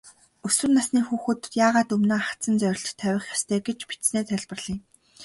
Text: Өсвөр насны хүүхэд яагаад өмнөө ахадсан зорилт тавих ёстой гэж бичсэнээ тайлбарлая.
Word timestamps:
Өсвөр 0.47 0.71
насны 0.75 0.99
хүүхэд 1.07 1.41
яагаад 1.65 1.89
өмнөө 1.95 2.17
ахадсан 2.19 2.55
зорилт 2.61 2.97
тавих 3.01 3.23
ёстой 3.35 3.59
гэж 3.67 3.79
бичсэнээ 3.89 4.23
тайлбарлая. 4.27 4.79